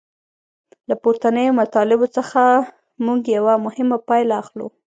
[0.89, 2.41] له پورتنیو مطالبو څخه
[3.05, 4.67] موږ یوه مهمه پایله اخلو.